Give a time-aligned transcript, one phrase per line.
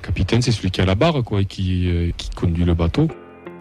[0.00, 3.08] capitaine, c'est celui qui a la barre, quoi, et qui, euh, qui conduit le bateau.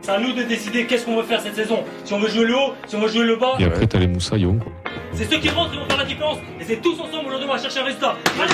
[0.01, 1.83] C'est à nous de décider qu'est-ce qu'on veut faire cette saison.
[2.05, 3.55] Si on veut jouer le haut, si on veut jouer le bas.
[3.59, 4.71] Et après, t'as les moussaillons, quoi.
[5.13, 6.38] C'est ceux qui rentrent qui vont faire la différence.
[6.60, 8.15] Et c'est tous ensemble aujourd'hui, on va chercher un résultat.
[8.39, 8.54] Allez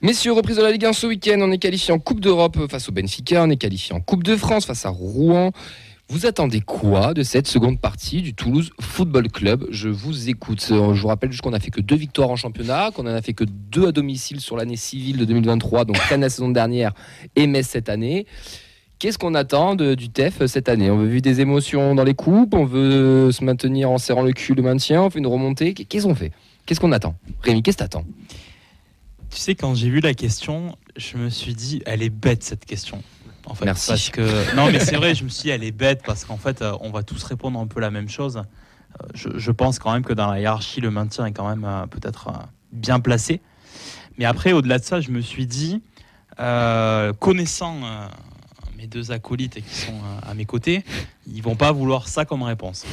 [0.00, 1.38] Messieurs, reprise de la Ligue 1 ce week-end.
[1.40, 3.42] On est qualifié en Coupe d'Europe face au Benfica.
[3.42, 5.50] On est qualifié en Coupe de France face à Rouen.
[6.10, 10.66] Vous attendez quoi de cette seconde partie du Toulouse Football Club Je vous écoute.
[10.70, 13.14] Euh, Je vous rappelle juste qu'on a fait que deux victoires en championnat, qu'on en
[13.14, 16.48] a fait que deux à domicile sur l'année civile de 2023, donc Cannes la saison
[16.48, 16.94] dernière
[17.36, 18.24] et Metz cette année.
[18.98, 20.90] Qu'est-ce qu'on attend de- du TEF cette année?
[20.90, 24.32] On veut vivre des émotions dans les coupes, on veut se maintenir en serrant le
[24.32, 25.74] cul le maintien, on fait une remontée.
[25.74, 26.32] Qu'est-ce qu'on fait?
[26.64, 27.16] Qu'est-ce qu'on attend?
[27.42, 28.04] Rémi, qu'est-ce que t'attends?
[29.30, 32.64] Tu sais, quand j'ai vu la question, je me suis dit, elle est bête cette
[32.64, 33.02] question.
[33.48, 33.88] En fait, Merci.
[33.88, 36.36] Parce que non, mais c'est vrai, je me suis dit, elle est bête parce qu'en
[36.36, 38.36] fait, euh, on va tous répondre un peu la même chose.
[38.36, 41.64] Euh, Je, je pense quand même que dans la hiérarchie, le maintien est quand même
[41.64, 42.32] euh, peut-être euh,
[42.72, 43.40] bien placé.
[44.18, 45.80] Mais après, au-delà de ça, je me suis dit,
[46.40, 47.76] euh, connaissant
[48.76, 50.84] mes deux acolytes qui sont à mes côtés,
[51.26, 52.84] ils vont pas vouloir ça comme réponse.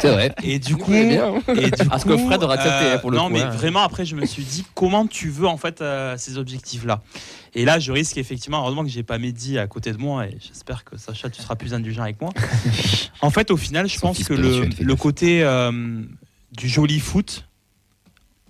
[0.00, 0.34] C'est vrai.
[0.42, 1.34] Et du coup, bien.
[1.48, 3.50] et du Ah, ce que Fred aurait accepté, pour le non, coup, mais hein.
[3.50, 5.82] vraiment, après, je me suis dit, comment tu veux en fait
[6.16, 7.02] ces objectifs-là?
[7.54, 10.36] Et là, je risque effectivement, heureusement que j'ai pas Mehdi à côté de moi, et
[10.40, 12.30] j'espère que Sacha, tu seras plus indulgent avec moi.
[13.20, 16.02] en fait, au final, je Son pense que le, côté euh,
[16.52, 17.46] du joli foot,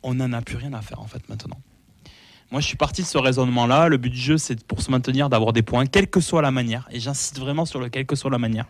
[0.03, 1.59] on n'en a plus rien à faire en fait maintenant.
[2.51, 3.89] Moi, je suis parti de ce raisonnement-là.
[3.89, 6.51] Le but du jeu, c'est pour se maintenir, d'avoir des points, quelle que soit la
[6.51, 6.87] manière.
[6.93, 8.67] Et j'insiste vraiment sur le quelle que soit la manière.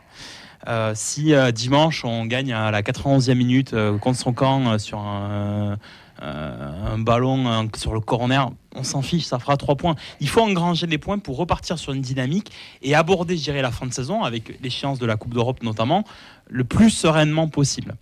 [0.67, 4.99] Euh, si euh, dimanche on gagne à la 91e minute euh, contre son camp sur
[4.99, 5.77] un,
[6.25, 9.95] un ballon euh, sur le corner, on s'en fiche, ça fera 3 points.
[10.21, 12.51] Il faut engranger les points pour repartir sur une dynamique
[12.83, 16.05] et aborder, je dirais, la fin de saison avec l'échéance de la Coupe d'Europe notamment,
[16.49, 17.95] le plus sereinement possible.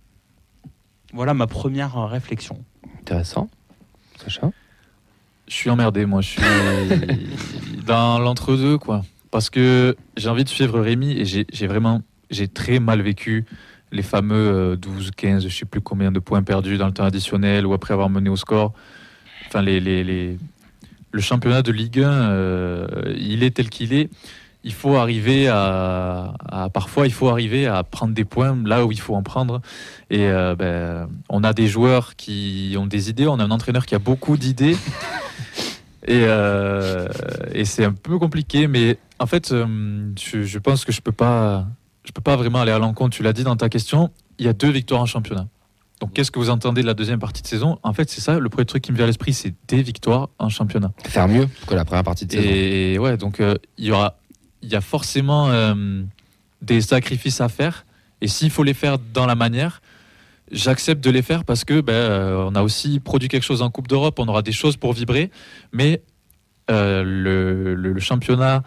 [1.13, 2.63] Voilà ma première euh, réflexion.
[3.01, 3.49] Intéressant.
[4.17, 4.51] Sacha?
[5.47, 6.21] Je suis emmerdé, moi.
[6.21, 6.41] Je suis
[7.85, 9.03] dans l'entre-deux, quoi.
[9.29, 13.45] Parce que j'ai envie de suivre Rémi et j'ai j'ai vraiment, j'ai très mal vécu
[13.93, 17.05] les fameux euh, 12, 15, je sais plus combien de points perdus dans le temps
[17.05, 18.73] additionnel ou après avoir mené au score.
[19.47, 20.37] Enfin, les, les, les-
[21.11, 22.87] le championnat de Ligue 1, euh,
[23.17, 24.09] il est tel qu'il est.
[24.65, 28.91] Il faut arriver à, à- parfois, il faut arriver à prendre des points là où
[28.91, 29.61] il faut en prendre.
[30.09, 33.85] Et euh, ben, on a des joueurs qui ont des idées, on a un entraîneur
[33.85, 34.75] qui a beaucoup d'idées.
[36.05, 37.07] Et, euh,
[37.53, 39.65] et c'est un peu compliqué, mais en fait, euh,
[40.19, 41.65] je, je pense que je peux pas,
[42.03, 43.15] je peux pas vraiment aller à l'encontre.
[43.15, 44.09] Tu l'as dit dans ta question,
[44.39, 45.47] il y a deux victoires en championnat.
[45.99, 47.79] Donc, qu'est-ce que vous entendez de la deuxième partie de saison?
[47.81, 50.29] En fait, c'est ça, le premier truc qui me vient à l'esprit, c'est des victoires
[50.37, 50.91] en championnat.
[51.05, 52.43] Faire mieux que la première partie de saison.
[52.49, 54.17] Et ouais, donc euh, il y aura,
[54.61, 56.03] il y a forcément euh,
[56.61, 57.85] des sacrifices à faire.
[58.19, 59.81] Et s'il faut les faire dans la manière,
[60.51, 63.69] j'accepte de les faire parce que ben, euh, on a aussi produit quelque chose en
[63.69, 64.19] Coupe d'Europe.
[64.19, 65.31] On aura des choses pour vibrer,
[65.71, 66.01] mais
[66.69, 68.63] le, le- le championnat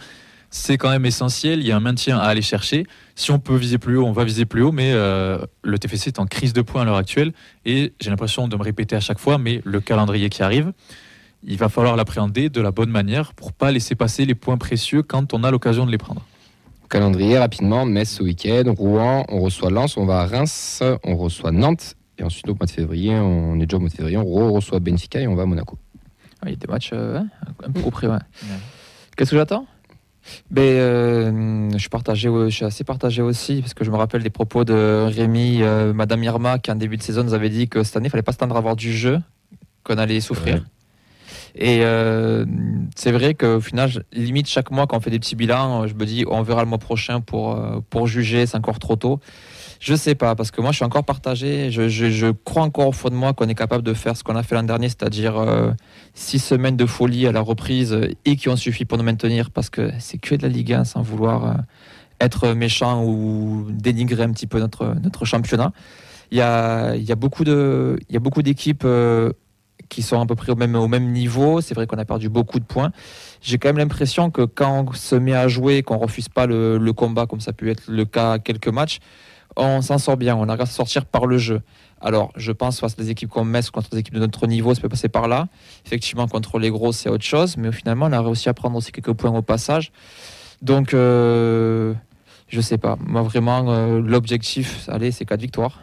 [0.57, 1.61] c'est quand même essentiel.
[1.61, 2.87] Il y a un maintien à aller chercher.
[3.15, 4.73] Si on peut viser plus haut, on va viser plus haut.
[4.73, 7.33] Mais euh, le TFC est en crise de points à l'heure actuelle.
[7.65, 10.73] Et j'ai l'impression de me répéter à chaque fois, mais le calendrier qui arrive,
[11.45, 15.03] il va falloir l'appréhender de la bonne manière pour pas laisser passer les points précieux
[15.03, 16.25] quand on a l'occasion de les prendre.
[16.89, 21.51] Calendrier rapidement, Metz ce week-end, Rouen, on reçoit Lens, on va à Reims, on reçoit
[21.51, 24.23] Nantes, et ensuite au mois de février, on est déjà au mois de février, on
[24.25, 25.77] re- reçoit Benfica et on va à Monaco.
[26.41, 27.21] Ah, Il y a des matchs euh,
[27.65, 28.19] un peu près, ouais.
[29.17, 29.67] Qu'est-ce que j'attends?
[30.57, 34.31] Euh, je, suis partagé, je suis assez partagé aussi, parce que je me rappelle des
[34.31, 37.83] propos de Rémi, euh, Madame Irma, qui en début de saison nous avait dit que
[37.83, 39.21] cette année, il fallait pas s'attendre à avoir du jeu,
[39.85, 40.55] qu'on allait souffrir.
[40.55, 40.63] Ouais.
[41.59, 42.45] Et euh,
[42.95, 46.05] c'est vrai qu'au final, limite chaque mois, quand on fait des petits bilans, je me
[46.05, 49.21] dis on verra le mois prochain pour, pour juger, c'est encore trop tôt.
[49.81, 51.71] Je sais pas, parce que moi je suis encore partagé.
[51.71, 54.43] Je, crois encore au fond de moi qu'on est capable de faire ce qu'on a
[54.43, 55.71] fait l'an dernier, c'est-à-dire euh,
[56.15, 59.71] six semaines de folie à la reprise et qui ont suffi pour nous maintenir, parce
[59.71, 61.55] que c'est que de la Ligue 1 sans vouloir euh,
[62.21, 65.73] être méchant ou dénigrer un petit peu notre, notre championnat.
[66.31, 69.33] Il y a, il y a beaucoup a d'équipes euh,
[69.89, 71.61] qui sont à peu près au même, au même niveau.
[71.61, 72.91] C'est vrai qu'on a perdu beaucoup de points.
[73.43, 76.79] J'ai quand même l'impression que quand on se met à jouer, qu'on refuse pas le,
[76.79, 78.99] le combat, comme ça peut être le cas à quelques matchs,
[79.57, 80.37] on s'en sort bien.
[80.37, 81.63] On arrive à sortir par le jeu.
[82.01, 84.75] Alors, je pense face à des équipes comme Metz, contre des équipes de notre niveau,
[84.75, 85.49] ça peut passer par là.
[85.87, 87.57] Effectivement, contre les gros, c'est autre chose.
[87.57, 89.93] Mais finalement, on a réussi à prendre aussi quelques points au passage.
[90.63, 91.95] Donc, euh,
[92.49, 92.97] je sais pas.
[93.01, 95.81] Moi, vraiment, euh, l'objectif, allez, c'est 4 victoires.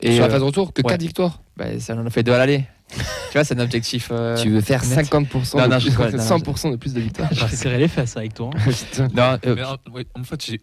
[0.00, 0.88] Et sur la euh, phase de retour, que ouais.
[0.90, 2.64] 4 victoires ben, ça en a fait deux à l'aller.
[2.88, 3.02] tu
[3.34, 4.08] vois, c'est un objectif.
[4.10, 5.06] euh, Tu veux faire net.
[5.06, 7.28] 50% Non, de non, plus, je rigole, non, non, 100% de plus de victoires.
[7.32, 8.50] J'ai serré les fesses avec toi.
[8.54, 8.70] hein.
[9.14, 10.60] Non, euh, Mais en, ouais, en fait, j'ai-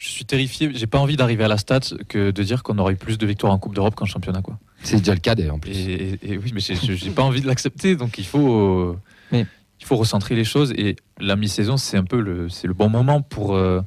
[0.00, 0.70] je suis terrifié.
[0.74, 3.26] J'ai pas envie d'arriver à la stat que de dire qu'on aurait eu plus de
[3.26, 4.40] victoires en Coupe d'Europe qu'en championnat.
[4.40, 4.58] Quoi.
[4.82, 5.72] C'est déjà le cas d'ailleurs en plus.
[5.76, 7.96] et- et oui, mais j'ai- pas envie de l'accepter.
[7.96, 8.96] Donc il faut,
[9.30, 9.44] Mais-
[9.78, 12.88] il faut recentrer les choses et la mi-saison, c'est un peu le, c'est le bon
[12.88, 13.82] moment pour euh,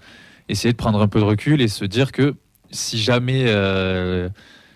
[0.49, 2.35] essayer de prendre un peu de recul et se dire que
[2.69, 4.29] si jamais, euh,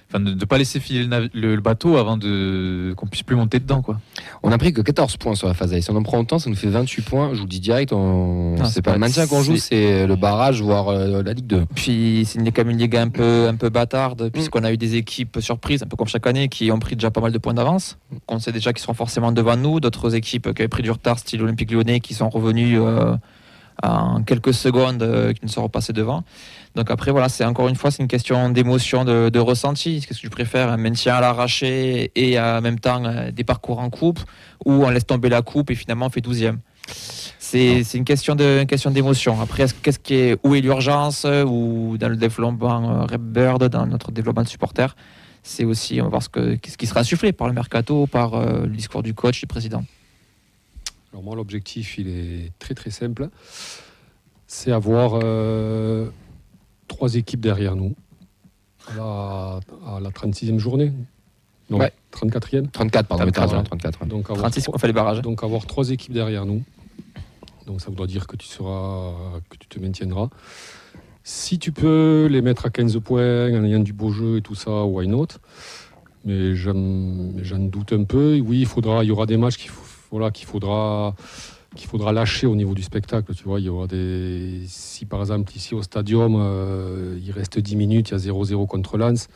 [0.10, 3.24] enfin, de ne pas laisser filer le, nav- le- le bateau avant de qu'on puisse
[3.24, 4.00] plus monter dedans, quoi.
[4.44, 5.82] On a pris que 14 points sur la phase A.
[5.82, 7.34] Si on en prend autant, ça nous fait 28 points.
[7.34, 8.56] Je vous dis direct, on...
[8.58, 11.22] Non, c'est c'est pas pas- le maintien qu'on joue, c'est- c'est le barrage, voire euh,
[11.24, 11.66] la Ligue 2.
[11.76, 14.78] Puis c'est une, quand même une ligue un peu, un peu bâtarde, puisqu'on a eu
[14.78, 17.38] des équipes surprises, un peu comme chaque année, qui ont pris déjà pas mal de
[17.38, 17.98] points d'avance.
[18.28, 19.80] On sait déjà qu'ils seront forcément devant nous.
[19.80, 23.16] D'autres équipes qui avaient pris du retard, style Olympique Lyonnais, qui sont revenus euh,
[23.84, 26.24] en quelques secondes, euh, qui ne sont repassés devant.
[26.76, 30.00] Donc après, voilà, c'est encore une fois, c'est une question d'émotion, de, de ressenti.
[30.02, 33.80] Qu'est-ce que tu préfères Un maintien à l'arraché et en même temps euh, des parcours
[33.80, 34.20] en coupe,
[34.66, 36.58] ou on laisse tomber la coupe et finalement on fait 12e
[37.40, 39.40] c'est une question de une question d'émotion.
[39.42, 43.22] Après, est-ce- qu'est-ce qui est où est l'urgence euh, ou dans le développement euh, Red
[43.22, 44.96] Bird, dans notre développement de supporters,
[45.44, 48.38] c'est aussi on va voir ce que ce qui sera insufflé par le mercato, par
[48.42, 49.84] le discours du coach, du président.
[51.12, 53.30] Alors moi, l'objectif, il est très très simple.
[54.48, 56.10] C'est avoir euh,
[56.88, 57.96] trois équipes derrière nous
[58.90, 59.60] à la,
[59.96, 60.94] à la 36e journée.
[61.70, 61.92] Non, Ouais.
[62.14, 62.70] 34e.
[62.72, 63.64] 34, pardon, mais t'as 34, raison, ouais.
[63.66, 64.02] 34.
[64.02, 64.08] ouais.
[64.08, 65.22] Donc avoir, 36 trois, fait les barrages.
[65.22, 66.64] donc avoir trois équipes derrière nous.
[67.66, 69.12] Donc ça voudra dire que tu seras,
[69.50, 70.30] que tu te maintiendras.
[71.26, 74.56] Si tu peux les mettre à 15 points en ayant du beau jeu et tout
[74.56, 75.28] ça, why not?
[76.24, 78.40] Mais j'en mais j'en doute un peu.
[78.40, 81.16] Oui, il faudra, il y aura des matchs qu'il faut- voilà, qu'il faudra,
[81.76, 83.34] qu'il faudra lâcher au niveau du spectacle.
[83.34, 84.64] Tu vois, il y aura des.
[84.68, 88.68] Si par exemple ici au stadium, euh, il reste 10 minutes, il y a 0-0
[88.68, 89.28] contre Lens.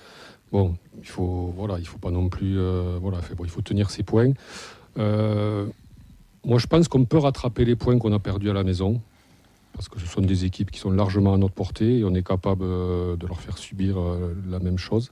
[0.51, 3.89] Bon, il faut, voilà, il faut pas non plus, euh, voilà, bon, il faut tenir
[3.89, 4.33] ses points.
[4.97, 5.65] Euh,
[6.44, 9.00] moi, je pense qu'on peut rattraper les points qu'on a perdus à la maison,
[9.71, 12.27] parce que ce sont des équipes qui sont largement à notre portée et on est
[12.27, 13.95] capable de leur faire subir
[14.50, 15.12] la même chose.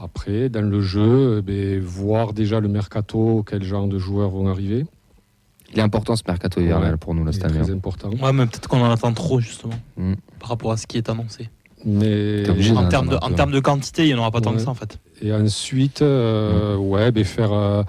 [0.00, 4.48] Après, dans le jeu, eh ben, voir déjà le mercato, quel genre de joueurs vont
[4.48, 4.84] arriver,
[5.72, 6.96] Il est important ce mercato hivernal Ouais.
[6.98, 7.52] pour nous, le c'est stade.
[7.52, 8.10] très important.
[8.10, 10.14] Ouais, mais peut-être qu'on en attend trop, justement, Mm.
[10.38, 11.48] par rapport à ce qui est annoncé.
[11.84, 12.44] Mais
[12.76, 14.74] En termes, de, en de quantité, il n'y en aura pas tant que ça, en
[14.74, 14.98] fait.
[15.20, 17.82] Et ensuite, euh, ouais, ben faire euh,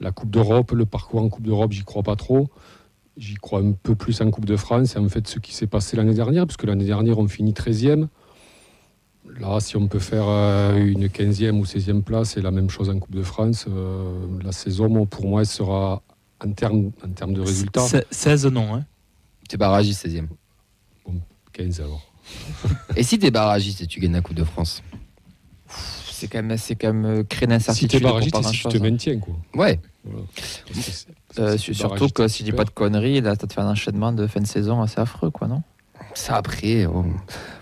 [0.00, 2.48] la Coupe d'Europe, le parcours en Coupe d'Europe, j'y crois pas trop.
[3.16, 4.94] J'y crois un peu plus en Coupe de France.
[4.96, 8.06] Et en fait, ce qui s'est passé l'année dernière, puisque l'année dernière, on finit 13e.
[9.40, 12.88] Là, si on peut faire euh, une 15e ou 16e place, c'est la même chose
[12.90, 13.66] en Coupe de France.
[13.68, 16.02] Euh, la saison, pour moi, elle sera
[16.44, 17.86] en termes en termes de résultats.
[17.86, 18.74] Se- 16, non.
[18.74, 18.84] Hein.
[19.48, 20.26] T'es barragiste 16e.
[21.52, 22.02] 15 alors.
[22.96, 24.82] Et si t'es barragiste et tu gagnes la Coupe de France?
[26.10, 27.90] C'est quand même c'est quand même euh, créer Si l'incertitude.
[27.90, 28.80] tu es pour barragiste, c'est si tu te hein.
[28.80, 29.18] maintiens.
[29.18, 29.34] Quoi.
[29.54, 29.80] Ouais.
[30.04, 30.24] Voilà.
[31.38, 34.12] Euh, si surtout que si je dis pas de conneries, là, te fait un enchaînement
[34.12, 35.62] de fin de saison assez affreux, quoi, non?
[36.18, 36.86] Ça après,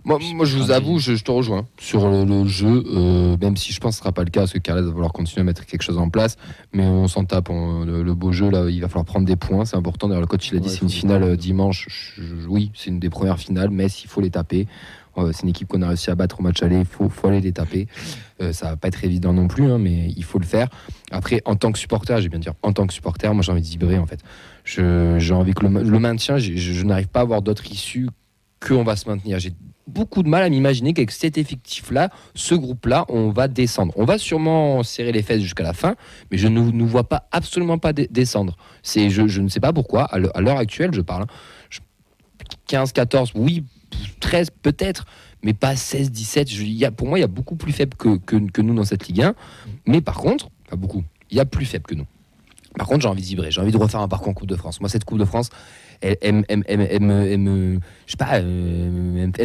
[0.05, 3.56] moi, moi je vous avoue, je, je te rejoins sur le, le jeu, euh, même
[3.56, 5.43] si je pense que ce sera pas le cas, parce que Carles va falloir continuer
[5.43, 6.37] à mettre quelque chose en place,
[6.73, 9.37] mais on s'en tape, on- le, le beau jeu là, il va falloir prendre des
[9.37, 10.08] points, c'est important.
[10.08, 12.70] D'ailleurs, le coach il a dit Ouais, c'est une finale euh, dimanche, Je- je- oui,
[12.75, 14.67] c'est une des premières finales, mais il faut les taper.
[15.19, 17.29] Euh, c'est une équipe qu'on a réussi à battre au match aller, il faut, faut
[17.29, 17.88] aller les taper.
[18.43, 20.69] Euh, ça va pas être évident non plus, hein, mais il faut le faire.
[21.11, 23.62] Après, en tant que supporter, j'ai bien dire, en tant que supporter, moi j'ai envie
[23.62, 24.20] de vibrer en fait.
[24.64, 28.08] J'ai envie que le, le maintien, je, je n'arrive pas à voir d'autre issue
[28.64, 29.38] qu'on va se maintenir.
[29.38, 29.53] J'ai
[29.87, 33.93] beaucoup de mal à m'imaginer qu'avec cet effectif-là, ce groupe-là, on va descendre.
[33.97, 35.94] On va sûrement serrer les fesses jusqu'à la fin,
[36.31, 38.56] mais je ne nous vois pas absolument pas descendre.
[38.82, 41.22] C'est, je, ne sais pas pourquoi, à l'heure- actuelle, je parle.
[41.22, 41.27] hein,
[41.70, 41.81] je-
[42.67, 43.65] 15, 14, oui,
[44.20, 45.05] 13 peut-être,
[45.43, 46.51] mais pas 16, 17.
[46.51, 49.06] Je- il y pour moi, il y a beaucoup plus faible que nous dans cette
[49.08, 49.34] Ligue 1.
[49.86, 52.06] Mais par contre, pas beaucoup, il y a plus faible que nous.
[52.79, 54.56] Par contre, j'ai envie de vibrer, j'ai envie de refaire un parcours en Coupe de
[54.56, 54.81] France.
[54.81, 55.49] Moi, cette Coupe de France,
[56.01, 57.81] elle, me,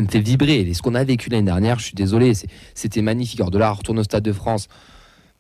[0.10, 0.74] fait vibrer.
[0.74, 2.34] Ce qu'on a vécu l'année dernière, je suis désolé,
[2.74, 3.40] c'était magnifique.
[3.40, 4.68] Alors de là, à retourner au Stade de France,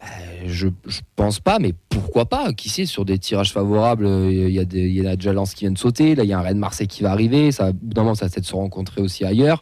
[0.04, 0.06] euh,
[0.48, 2.54] je, je pense pas, mais pourquoi pas?
[2.54, 5.32] Qui sait, sur des tirages favorables, euh, il y, a des- il y a déjà
[5.32, 7.52] Lens qui vient de sauter, là il y a un Rennes Marseille qui va arriver,
[7.52, 7.72] ça, ça
[8.04, 9.62] va peut-être se rencontrer aussi ailleurs.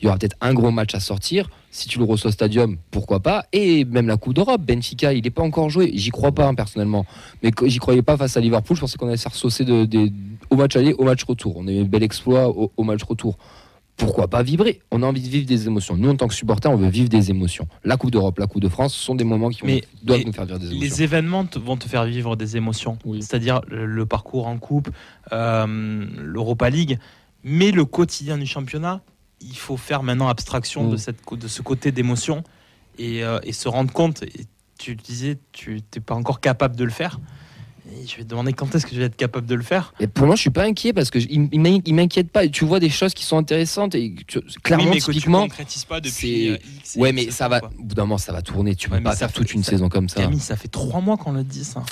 [0.00, 1.48] Il y aura peut-être un gros match à sortir.
[1.70, 3.44] Si tu le reçois au stadium, pourquoi pas?
[3.52, 5.90] Et même la Coupe d'Europe, Benfica, il n'est pas encore joué.
[5.94, 7.04] J'y crois pas hein, personnellement.
[7.42, 8.76] Mais j'y croyais pas face à Liverpool.
[8.76, 10.10] Je pensais qu'on allait se faire saucer de, de-
[10.50, 11.54] au match aller, au match retour.
[11.56, 13.36] On a eu un bel exploit au, au match retour.
[13.98, 14.82] Pourquoi pas vibrer?
[14.90, 15.96] On a envie de vivre des émotions.
[15.96, 17.66] Nous, en tant que supporters, on veut vivre des émotions.
[17.82, 20.20] La Coupe d'Europe, la Coupe de France, ce sont des moments qui vont- Mais doivent
[20.26, 20.80] nous faire vivre des émotions.
[20.82, 23.22] Les événements vont te faire vivre des émotions, Oui.
[23.22, 24.90] c'est-à-dire le, le parcours en coupe,
[25.32, 26.98] euh, l'Europa League,
[27.42, 29.00] mais le quotidien du championnat,
[29.40, 30.90] il faut faire maintenant abstraction Mm.
[30.90, 32.42] de, cette, co- de ce côté d'émotion
[32.98, 34.22] et, euh, et se rendre compte.
[34.22, 34.46] Et
[34.78, 37.18] tu disais, tu n'es pas encore capable de le faire.
[37.92, 39.94] Et je vais te demander quand est-ce que tu vas être capable de le faire.
[40.00, 42.30] Et pour moi, je suis pas inquiet parce que je- il, il m'in- il m'inquiète
[42.32, 42.48] pas.
[42.48, 45.42] Tu vois des choses qui sont intéressantes et tu- clairement, oui, mais que tu typiquement.
[45.42, 47.60] concrétises pas depuis euh, X Ouais, mais ça va.
[47.64, 48.74] Au bout d'un moment, ça va tourner.
[48.74, 50.20] Tu peux Ouais, mais pas faire fait- toute une ça- saison comme ça.
[50.22, 51.84] Camille, ça fait trois mois qu'on le dit ça.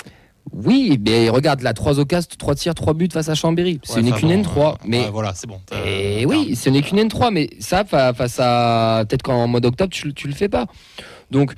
[0.55, 3.81] Oui, mais regarde, là, 3 occasions, 3 tirs, 3 buts face à Chambéry.
[3.91, 4.73] Ouais, une enfin, qu'une bon, N3.
[4.75, 5.61] euh, mais voilà, c'est bon.
[5.85, 9.05] Et t'as- oui, ce n'est qu'une N3, mais ça, fa- face à.
[9.09, 10.67] Peut-être qu'en mode octobre, tu, tu le fais pas.
[11.33, 11.55] Donc,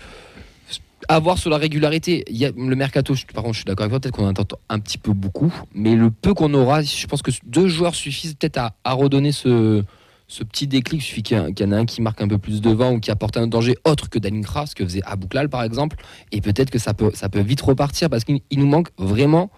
[1.08, 2.24] à voir sur la régularité.
[2.28, 4.26] Il y a le mercato, je- par contre, je suis d'accord avec toi, peut-être qu'on
[4.26, 7.68] en attend un petit peu beaucoup, mais le peu qu'on aura, je pense que deux
[7.68, 9.84] joueurs suffisent peut-être à, à redonner ce,
[10.28, 11.00] ce petit déclic.
[11.00, 13.10] Il suffit qu'il y, en- a un qui marque un peu plus devant ou qui
[13.10, 15.96] apporte un danger autre que Dalinkra, ce que faisait Abouklal par exemple,
[16.32, 19.50] et peut-être que ça peut, ça peut vite repartir parce qu'il il nous manque vraiment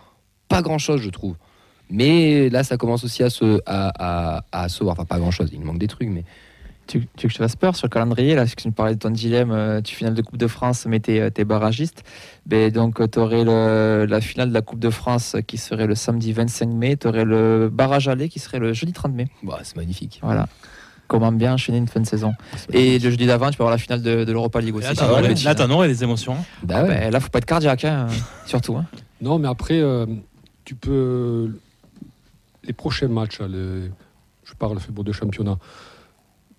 [0.48, 1.36] pas grand-chose, je trouve.
[1.90, 4.92] Mais là, ça commence aussi à se, à, à, à se voir.
[4.92, 6.24] Enfin, pas grand-chose, il nous manque des trucs, mais
[6.88, 8.68] Tu, tu veux que je te fasse peur sur le calendrier là, parce que tu
[8.68, 11.28] me parlais de ton dilemme, euh, tu finale de Coupe de France, mais t'es euh,
[11.30, 12.02] t'es barragiste.
[12.46, 16.32] Ben, donc tu aurais la finale de la Coupe de France qui serait le samedi
[16.32, 19.28] 25 mai, tu aurais le barrage aller qui serait le jeudi 30 mai.
[19.42, 20.18] bah, c'est magnifique.
[20.22, 20.48] Voilà.
[21.08, 22.34] Comment bien enchaîner une fin de saison.
[22.72, 24.86] Et le jeudi d'avant, tu peux avoir la finale de, de l'Europa League Et aussi.
[24.94, 26.34] Là, va aurais- être là, t'en aurais des émotions.
[26.34, 26.44] hein.
[26.62, 26.88] Bah ouais.
[26.88, 28.08] Ben, là, faut pas être cardiaque, hein,
[28.46, 28.76] surtout.
[28.76, 28.84] hein.
[29.22, 30.04] Non, mais après, euh,
[30.64, 31.50] tu peux.
[32.64, 35.56] Les prochains matchs, je parle football de championnat,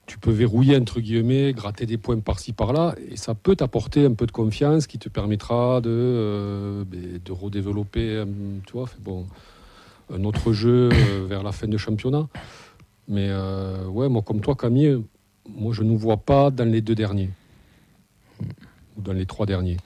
[0.09, 4.13] tu peux verrouiller, entre guillemets, gratter des points par-ci, par-là, et ça peut t'apporter un
[4.15, 8.25] peu de confiance qui te permettra de, euh, ben, redévelopper euh,
[8.65, 9.27] tu vois, bon,
[10.11, 12.27] un autre jeu euh, vers la fin de championnat.
[13.07, 13.31] Mais
[13.87, 15.03] ouais, moi, comme toi, Camille,
[15.47, 17.29] moi, je ne nous vois pas dans les deux derniers,
[18.97, 19.77] ou dans les trois derniers.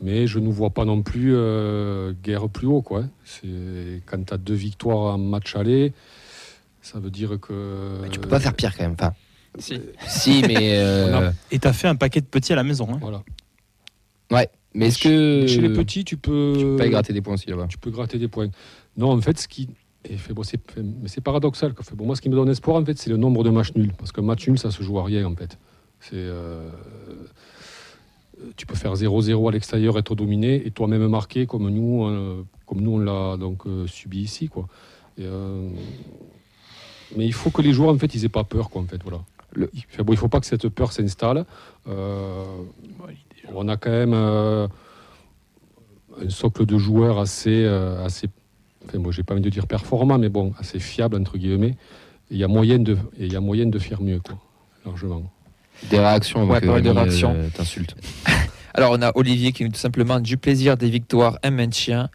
[0.00, 1.34] Mais je ne nous vois pas non plus
[2.22, 2.82] guerre plus haut.
[2.82, 3.04] Quoi.
[3.24, 5.92] C'est, quand tu as deux victoires en match aller,
[6.82, 7.98] ça veut dire que.
[8.02, 8.92] Bah, tu peux pas faire pire quand même.
[8.92, 9.12] Enfin,
[9.58, 9.80] Si.
[10.06, 10.56] si, mais.
[10.78, 12.88] euh, Et t'as fait un paquet de petits à la maison.
[12.92, 12.98] hein.
[13.00, 13.22] Voilà.
[14.30, 15.46] Ouais, mais est-ce que.
[15.46, 16.54] Chez les petits, tu peux.
[16.56, 17.66] Tu peux pas y gratter des points aussi là-bas?
[17.68, 18.48] Tu peux gratter des points.
[18.96, 19.68] Non, en fait, ce qui.
[20.08, 20.42] et fait, bon,
[21.02, 21.74] mais c'est paradoxal.
[21.74, 21.84] Quoi.
[21.94, 23.92] Bon, moi, ce qui me donne espoir, en fait, c'est le nombre de matchs nuls.
[23.98, 25.58] Parce qu'un match nul, ça se joue à rien, en fait.
[26.00, 26.12] C'est.
[26.14, 26.68] euh,
[28.56, 32.80] Tu peux faire 0-0 à l'extérieur, être dominé, et toi-même marquer comme nous, euh, comme
[32.80, 34.66] nous on l'a donc euh, subi ici, quoi.
[35.18, 35.68] Et, euh,
[37.16, 39.02] Mais il faut que les joueurs, en fait, ils aient pas peur, quoi, en fait,
[39.02, 39.20] voilà.
[39.52, 41.44] Le- Il bon, il faut pas que cette peur s'installe.
[41.88, 42.44] Euh,
[43.54, 44.68] on a quand même euh,
[46.24, 48.28] un socle de joueurs assez, euh, assez
[48.86, 51.76] enfin, moi j'ai pas envie de dire performant, mais bon, assez fiable entre guillemets.
[52.30, 54.38] Et Il y a moyen de, et il y a moyen de faire mieux, quoi,
[54.84, 55.22] largement.
[55.90, 56.48] Des réactions.
[56.48, 57.32] Ouais, de réactions.
[57.34, 57.96] euh, t'insulte.
[58.74, 62.08] Alors, on a Olivier qui nous dit tout simplement du plaisir des victoires, un maintien.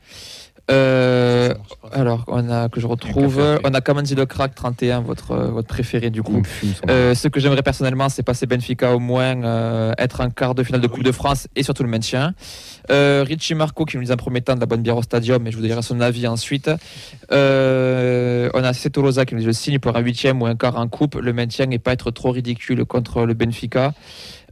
[0.72, 1.54] Euh,
[1.92, 5.68] alors, on a que je retrouve, on a Kamanzi le Crack 31, votre, euh, votre
[5.68, 6.42] préféré du coup.
[6.90, 10.64] Euh, ce que j'aimerais personnellement, c'est passer Benfica au moins, euh, être en quart de
[10.64, 12.34] finale de Coupe de France et surtout le maintien.
[12.90, 15.52] Richie Marco qui nous dit en premier temps de la bonne bière au stadium, mais
[15.52, 16.70] je vous dirai son avis ensuite.
[17.32, 20.78] On a Seto Rosa qui nous dit le signe pour un huitième ou un quart
[20.78, 23.94] en coupe, le maintien et pas être trop ridicule contre le Benfica.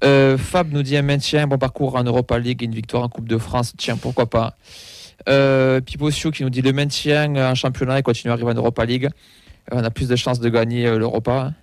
[0.02, 3.28] Fab nous dit un maintien, bon parcours en Europa League et une victoire en Coupe
[3.28, 3.74] de France.
[3.78, 4.56] Tiens, pourquoi pas.
[5.30, 8.56] Euh, Pipo Sio qui nous dit le maintien en championnat et continuer à arriver en
[8.56, 9.06] Europa League.
[9.72, 11.54] Euh, on a plus de chances de gagner euh, l'Europa.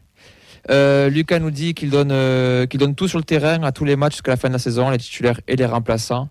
[0.70, 3.86] Euh, Lucas nous dit qu'il donne, euh, qu'il donne tout sur le terrain à tous
[3.86, 6.28] les matchs jusqu'à la fin de la saison, les titulaires et les remplaçants.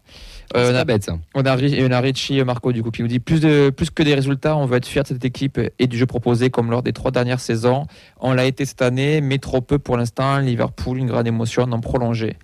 [0.55, 1.17] Euh, C'est on, a, bête ça.
[1.35, 3.69] on, a, Ri- et on a Richie Marco du coup qui nous dit plus, de,
[3.71, 6.49] plus que des résultats, on veut être fier de cette équipe et du jeu proposé
[6.51, 7.85] comme lors des trois dernières saisons.
[8.19, 10.37] On l'a été cette année, mais trop peu pour l'instant.
[10.39, 12.35] Liverpool, une grande émotion non prolongée.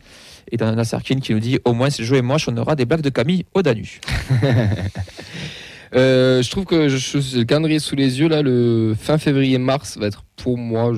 [0.52, 2.58] Et dans Nasser Kin qui nous dit au moins si le jeu est moche, on
[2.58, 4.00] aura des blagues de Camille au Danu.
[5.94, 10.08] Euh, je trouve que je, le calendrier sous les yeux là, le fin février-mars va
[10.08, 10.92] être pour moi,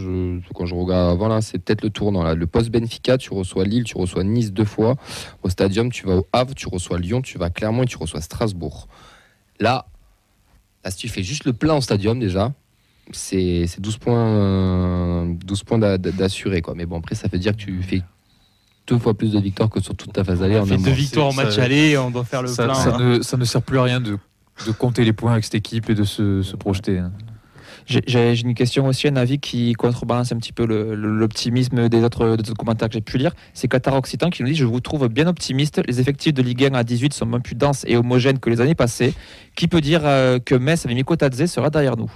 [0.56, 2.34] quand je regarde avant là, c'est peut-être le tournant là.
[2.34, 4.96] Le post Benfica, tu reçois Lille, tu reçois Nice deux fois.
[5.44, 7.98] Au Stadium, tu vas au Havre, tu reçois Lyon, tu vas à Clermont et tu
[7.98, 8.88] reçois Strasbourg.
[9.60, 9.86] Là,
[10.84, 12.54] là si tu fais juste le plein au Stadium déjà,
[13.12, 16.63] c'est c'est 12 points, euh, 12 points d'a- d'a- d'assuré.
[16.75, 18.01] Mais bon après ça veut dire que tu fais
[18.88, 20.91] deux fois plus de victoires que sur toute ta phase aller On fait un deux
[20.91, 22.74] victoires en ça- match aller, on doit faire le ça, plein.
[22.74, 23.00] ça hein.
[23.17, 24.17] ne, ça ne sert plus à rien de,
[24.65, 27.00] de compter les points avec cette équipe et de se, se projeter.
[27.00, 27.12] hein.
[27.89, 32.50] J'ai une question aussi, un avis qui contrebalance un petit peu l'optimisme des autres, des
[32.50, 33.32] autres commentaires que j'ai pu lire.
[33.53, 35.82] C'est Qatar Occitan qui nous dit Je vous trouve bien optimiste.
[35.88, 38.60] Les effectifs de Ligue 1 à 18 sont moins plus denses et homogènes que les
[38.60, 39.13] années passées.
[39.56, 42.12] Qui peut dire euh, que Metz avec Miko Tadze sera derrière nous?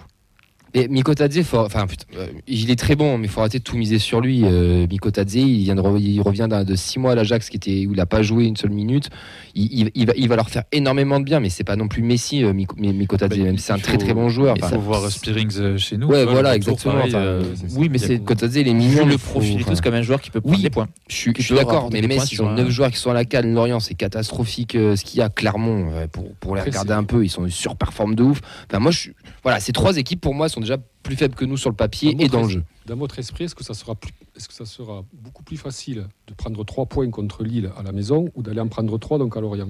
[0.73, 3.59] Et Miko Tadze, faut- enfin, putain, euh, il est très bon, mais il faut arrêter
[3.59, 4.41] de tout miser sur lui.
[4.43, 7.57] Euh, Miko Tadze, il, vient de re- il revient de six mois à l'Ajax qui
[7.57, 9.09] était, où il n'a pas joué une seule minute.
[9.53, 11.87] Il, il- il va, il va leur faire énormément de bien, mais c'est pas non
[11.89, 13.97] plus Messi, euh, Miko, Mi- Miko Tadze, Bah, même il si c'est un faut- très
[13.97, 14.55] très bon joueur.
[14.57, 16.07] Il Enfin, faut voir Spearings euh, chez nous.
[16.07, 16.93] Ouais, voilà, exactement.
[16.95, 17.43] pareil, Enfin, euh,
[17.75, 19.05] Oui, mais c'est Miko Tadze, il est mignon.
[19.05, 20.63] le profil enfin, c'est comme un joueur qui peut prendre Oui.
[20.63, 20.87] des points.
[21.09, 23.11] Je suis, je suis peut d'accord, mais points ils ont un- 9 joueurs qui sont
[23.11, 23.53] à la canne.
[23.53, 25.27] Lorient, c'est catastrophique euh, ce qu'il y a.
[25.29, 28.41] Clermont, pour, pour les regarder un peu, ils sont ils surperforment de ouf.
[28.69, 29.13] Enfin, moi, je suis-
[29.43, 32.15] voilà, ces trois équipes, pour moi, sont déjà plus faibles que nous sur le papier
[32.19, 32.63] et dans le jeu.
[32.85, 36.07] Dans votre esprit, est-ce que, ça sera plus- est-ce que ça sera beaucoup plus facile
[36.27, 39.35] de prendre 3 points contre Lille à la maison ou d'aller en prendre 3 donc
[39.37, 39.69] à Lorient?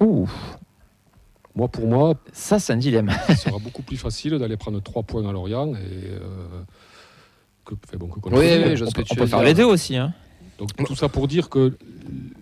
[0.00, 0.28] Ouh.
[1.54, 3.10] Moi, pour moi, Ça, c'est un dilemme.
[3.28, 5.78] il sera beaucoup plus facile d'aller prendre 3 points à Lorient et,
[6.10, 6.20] euh,
[7.64, 8.64] que, bon, que contre Oui, Lille.
[8.68, 9.96] oui, je On peut, tu on peut faire les deux aussi.
[9.96, 10.12] Hein.
[10.58, 11.76] Donc tout ça pour dire que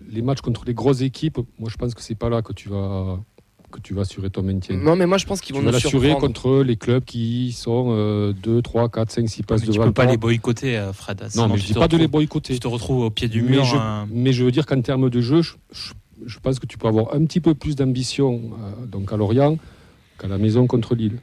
[0.09, 2.69] les matchs contre les grosses équipes, moi je pense que c'est pas là que tu
[2.69, 3.19] vas
[3.71, 4.77] que tu vas assurer ton maintien.
[4.77, 6.21] Non, mais moi je pense qu'ils tu vont vas nous l'assurer surprendre.
[6.33, 9.85] contre les clubs qui sont euh, 2, 3, 4, 5, 6 passes Mais tu devant
[9.85, 11.21] peux pas les boycotter, euh, Fred.
[11.35, 12.53] Non, mais tu je dis te pas de les boycotter.
[12.53, 13.63] Tu te retrouves au pied du mais, mur.
[13.65, 14.07] je, hein.
[14.11, 15.93] mais je veux dire qu'en termes de jeu, je, je-
[16.25, 18.41] je pense que tu peux avoir un petit peu plus d'ambition
[18.81, 19.57] euh, donc à Lorient
[20.17, 21.19] qu'à la maison contre Lille.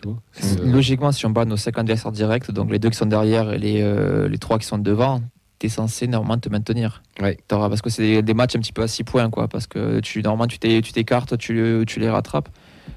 [0.00, 3.06] Tu euh, Logiquement, si on bat nos 5 adversaires directs, donc les deux qui sont
[3.06, 5.20] derrière et les, euh, les trois qui sont devant,
[5.62, 7.02] tu es censé normalement te maintenir.
[7.20, 7.38] Ouais.
[7.48, 9.48] T'auras- Parce que c'est des, des matchs un petit peu à 6 points, quoi.
[9.48, 12.48] Parce que tu, normalement, tu t'é- tu t'écartes, tu, tu les rattrapes.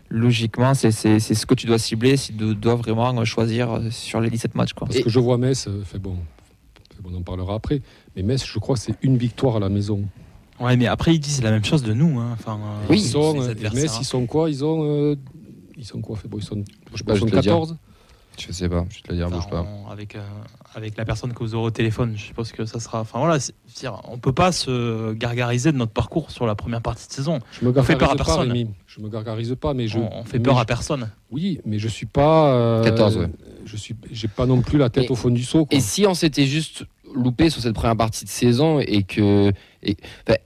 [0.09, 4.19] Logiquement, c'est c'est- c'est ce que tu dois cibler si tu dois vraiment choisir sur
[4.21, 4.73] les 17 matchs.
[4.73, 4.87] Quoi.
[4.87, 6.15] Parce que je vois Metz, euh, fait bon,
[6.95, 7.81] fait bon, on en parlera après,
[8.15, 10.03] mais Metz, je crois c'est une victoire à la maison.
[10.59, 12.19] Ouais, mais après, ils disent la même chose de nous.
[12.19, 12.29] hein.
[12.33, 13.97] Enfin, euh, Oui, ils sont, euh, Metz, hein.
[13.99, 14.49] ils sont quoi?
[14.49, 15.15] Ils ont, euh,
[15.75, 16.15] ils sont quoi?
[16.15, 17.51] Fait bon, Ils sont, je sais Bah, pas, je ils vais sont te le dire.
[17.53, 17.77] 14
[18.37, 19.61] Je sais pas, je vais te le dire, Enfin, bouge pas.
[19.63, 20.21] on- avec, euh,
[20.75, 23.01] avec la personne que vous aurez au téléphone, je suppose que ça sera.
[23.01, 23.37] Enfin voilà,
[24.09, 27.39] on peut pas se gargariser de notre parcours sur la première partie de saison.
[27.51, 28.51] Je me fait gargarise peur à pas, personne.
[28.51, 28.69] Rémi.
[28.87, 29.97] Je me gargarise pas, mais je.
[29.99, 31.09] on, on fait peur je- à personne.
[31.31, 32.53] Oui, mais je suis pas.
[32.53, 33.27] euh, 14, ouais.
[33.65, 35.65] Je suis, j'ai pas non plus la tête Et- au fond du seau.
[35.65, 35.77] quoi.
[35.77, 39.51] Et si on s'était juste loupé sur cette première partie de saison et que
[39.83, 39.95] il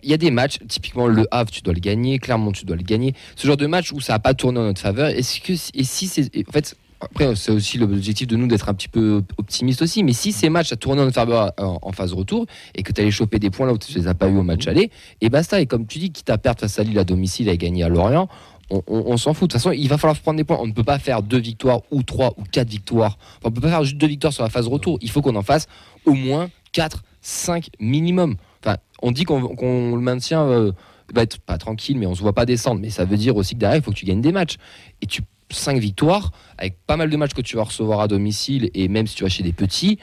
[0.03, 2.83] y a des matchs typiquement le Havre tu dois le gagner Clermont tu dois le
[2.83, 5.53] gagner ce genre de match où ça n'a pas tourné en notre faveur est-ce que
[5.53, 9.23] et si c'est en fait après c'est aussi l'objectif de nous d'être un petit peu
[9.37, 11.09] optimiste aussi mais si ces matchs a tourné en
[11.57, 14.13] en, phase retour et que tu allais choper des points là où tu les as
[14.13, 14.91] pas eu au match aller
[15.21, 17.51] et basta et comme tu dis quitte à perdre face à Lille à domicile et
[17.51, 18.27] à gagner à Lorient
[18.71, 19.49] on, on- on s'en fout.
[19.49, 20.59] De toute façon, il va falloir prendre des points.
[20.61, 23.17] On ne peut pas faire deux victoires ou trois ou quatre victoires.
[23.39, 24.99] Enfin, on ne peut pas faire juste deux victoires sur la phase retour.
[25.01, 25.65] Il faut qu'on en fasse
[26.05, 28.35] au moins 4, 5 minimum.
[28.63, 30.71] Enfin, on dit qu'on le maintient euh,
[31.15, 32.79] va être pas tranquille, mais on se voit pas descendre.
[32.79, 34.57] Mais ça veut dire aussi que derrière, il faut que tu gagnes des matchs.
[35.01, 38.69] Et tu 5 victoires, avec pas mal de matchs que tu vas recevoir à domicile,
[38.73, 39.99] et même si tu vas chez des petits,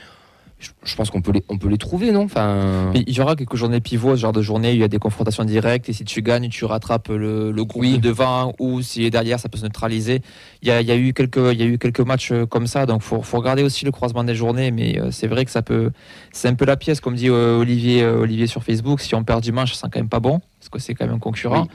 [0.59, 2.23] je, pense qu'on peut les, on peut les trouver, non?
[2.23, 4.89] Enfin, il y aura quelques journées pivots, ce genre de journée où il y a
[4.89, 7.99] des confrontations directes et si tu gagnes, tu rattrapes le, le groupe Oui.
[7.99, 8.15] de
[8.59, 10.23] ou s'il est derrière, ça peut se neutraliser.
[10.63, 12.47] Il y a, il y a eu, quelques, il y a eu quelques matchs euh,
[12.47, 15.27] comme ça, donc il faut, faut regarder aussi le croisement des journées, mais euh, c'est
[15.27, 15.91] vrai que ça peut.
[16.33, 19.01] C'est un peu la pièce, comme dit euh, Olivier, Olivier sur Facebook.
[19.01, 21.17] Si on perd dimanche, ça sent quand même pas bon, parce que c'est quand même
[21.17, 21.63] un concurrent.
[21.63, 21.69] Oui.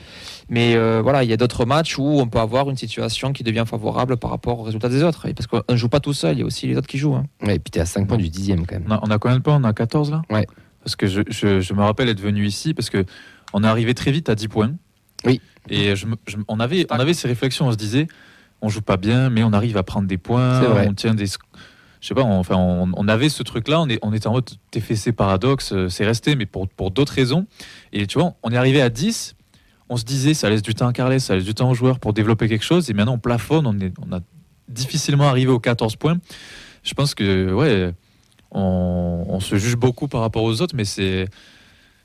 [0.54, 3.42] Mais euh, voilà, il y a d'autres matchs où on peut avoir une situation qui
[3.44, 5.26] devient favorable par rapport aux résultats des autres.
[5.26, 6.98] Et parce qu'on ne joue pas tout seul, il y a aussi les autres qui
[6.98, 7.16] jouent.
[7.16, 7.24] hein.
[7.42, 8.86] ouais, et puis tu es à 5 points du dixième quand même.
[8.90, 9.56] On a, on a combien de points?
[9.56, 10.22] On a 14 là?
[10.30, 10.46] Ouais.
[10.84, 13.06] Parce que je, je- je me rappelle être venu ici parce que
[13.54, 14.74] on est arrivé très vite à 10 points.
[15.26, 15.40] Oui.
[15.70, 16.06] Et je
[16.50, 18.08] on, avait, on avait ces réflexions, on se disait,
[18.62, 20.88] on joue pas bien, mais on arrive à prendre des points, C'est vrai.
[20.90, 21.28] on tient des.
[21.28, 24.34] Je sais pas, on, enfin, on, on avait ce truc-là, on, est, on était en
[24.34, 27.46] mode TFC paradoxe, euh, c'est resté, mais pour, pour d'autres raisons.
[27.94, 29.36] Et tu vois, on est arrivé à 10,
[29.92, 32.00] on se disait, ça laisse du temps à Carles, ça laisse du temps aux joueurs
[32.00, 34.22] pour développer quelque chose, et maintenant on plafonne, on, est, on a
[34.70, 36.18] difficilement arrivé aux 14 points.
[36.84, 37.94] Je pense que, ouais,
[38.52, 41.28] on, on se juge beaucoup par rapport aux autres, mais c'est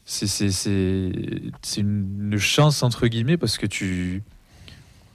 [0.05, 0.51] c'est
[1.79, 4.23] une, chance entre guillemets parce que tu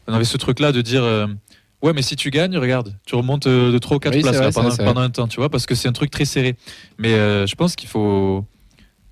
[0.07, 1.27] on avait ce truc là de dire euh,
[1.81, 4.35] ouais mais si tu gagnes regarde tu remontes euh, de 3 ou 4 Oui, places
[4.35, 6.57] vrai, là, pendant un temps tu vois parce que c'est un truc très serré
[6.97, 8.45] mais euh, je pense qu'il faut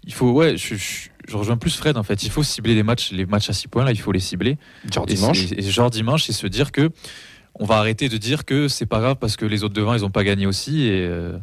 [0.10, 2.84] il faut ouais je, je, je rejoins plus Fred en fait il faut cibler les
[2.84, 4.58] matchs les matchs à 6 points là il faut les cibler
[4.92, 5.52] Genre et, dimanche.
[5.52, 6.90] et- et genre dimanche, c'est se dire que
[7.56, 10.04] on va arrêter de dire que c'est pas grave parce que les autres devant ils
[10.04, 11.38] ont pas gagné aussi et, euh,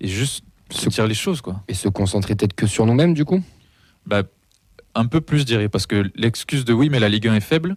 [0.00, 1.62] et juste se dire les choses quoi.
[1.68, 3.42] Et se concentrer peut-être que sur nous-mêmes du coup?
[4.06, 4.22] Bah,
[4.94, 7.40] un peu plus je dirais parce que l'excuse de oui mais la Ligue 1 est
[7.40, 7.76] faible,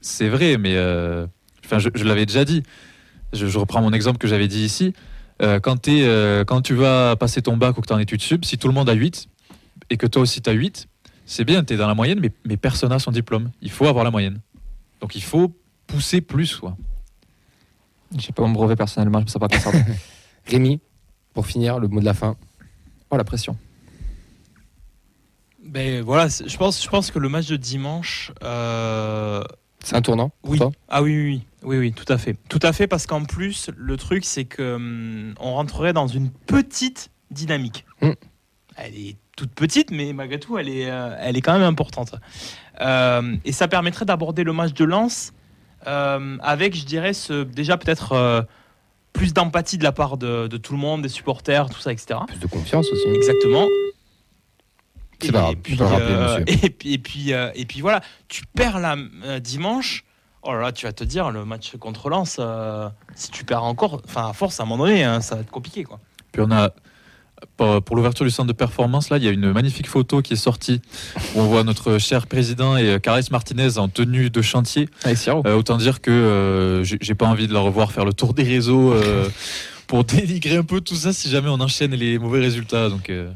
[0.00, 1.26] c'est vrai mais euh,
[1.64, 2.62] enfin je, je l'avais déjà dit.
[3.32, 4.92] Je, je reprends mon exemple que j'avais dit ici.
[5.42, 7.98] Euh, quand, t'es, euh, quand tu vas passer ton bac ou que tu es en
[7.98, 9.28] études sup, si tout le monde a 8
[9.90, 10.86] et que toi aussi tu as 8,
[11.26, 13.50] c'est bien, tu es dans la moyenne, mais, mais personne n'a son diplôme.
[13.60, 14.40] Il faut avoir la moyenne.
[15.00, 15.52] Donc il faut
[15.86, 16.56] pousser plus.
[16.56, 16.76] Quoi.
[18.16, 19.70] Je sais pas mon brevet personnellement, je ne sais pas quoi ça.
[20.46, 20.80] Rémi,
[21.32, 22.36] pour finir, le mot de la fin.
[23.10, 23.56] Oh la pression.
[25.64, 28.32] Ben voilà, je pense, je pense que le match de dimanche.
[28.42, 29.42] euh,
[29.82, 30.58] C'est un tournant pour Oui.
[30.58, 30.70] toi?
[30.88, 32.36] Ah oui, oui, oui, oui, oui, tout à fait.
[32.48, 36.30] Tout à fait, parce qu'en plus, le truc, c'est que hum, on rentrerait dans une
[36.30, 37.84] petite dynamique.
[38.00, 38.10] Mm.
[38.76, 42.14] Elle est toute petite, mais malgré tout, elle est, euh, elle est quand même importante.
[42.80, 45.32] Euh, et ça permettrait d'aborder le match de Lens
[45.86, 48.46] euh, avec, je dirais, ce, déjà peut-être
[49.12, 52.20] plus d'empathie de la part de, de tout le monde, des supporters, tout ça, etc.
[52.26, 53.08] Plus de confiance aussi.
[53.08, 53.66] Exactement.
[55.20, 58.80] C'est pas grave, et puis, et puis, et puis, et puis voilà, tu perds
[59.24, 60.04] euh, dimanche.
[60.44, 63.64] Oh là là, tu vas te dire, le match contre Lens, euh, si tu perds
[63.64, 65.98] encore, enfin, à force, à un moment donné, hein, ça va être compliqué, quoi.
[66.32, 66.70] Puis on a,
[67.56, 70.36] pour, l'ouverture du centre de performance, là, il y a une magnifique photo qui est
[70.36, 70.80] sortie
[71.34, 74.88] où on voit notre cher président et euh, Carles Martinez en tenue de chantier.
[75.46, 78.34] Euh, autant dire que euh, j'ai j'ai pas envie de la revoir faire le tour
[78.34, 79.28] des réseaux euh,
[79.86, 82.88] pour dénigrer un peu tout ça si jamais on enchaîne les mauvais résultats.
[82.88, 83.30] Donc, euh,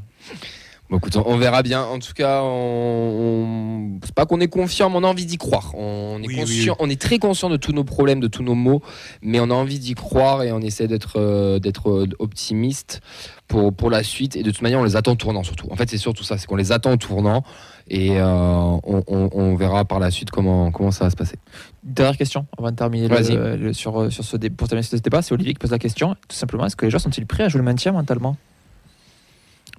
[0.90, 1.82] Bon, écoute, on, verra bien.
[1.82, 5.72] En tout cas, on, c'est pas qu'on est confiant, mais on a envie d'y croire.
[5.74, 8.54] On est Oui, conscient, on est très conscient de tous nos problèmes, de tous nos
[8.54, 8.80] maux,
[9.20, 13.02] mais on a envie d'y croire et on essaie d'être euh, d'être euh, optimiste
[13.48, 14.34] pour pour la suite.
[14.36, 15.68] Et de toute manière, on les attend au tournant surtout.
[15.70, 17.42] En fait, c'est surtout ça, c'est qu'on les attend au tournant
[17.90, 21.36] et euh, on, on- on verra par la suite comment comment ça va se passer.
[21.82, 25.20] Dernière question avant de terminer le- sur, sur ce dé- pour terminer ce débat.
[25.20, 26.14] C'est Olivier qui pose la question.
[26.28, 28.36] Tout simplement, est-ce que les joueurs sont-ils prêts à jouer le maintien mentalement?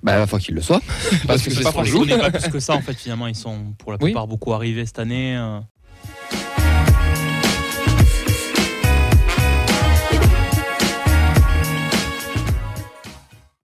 [0.01, 0.81] Bah, il va falloir qu'il le soit.
[1.27, 3.97] Parce que c'est pas pas plus que ça en fait finalement ils sont pour la
[4.01, 4.05] Oui.
[4.11, 5.59] plupart beaucoup arrivés cette année euh,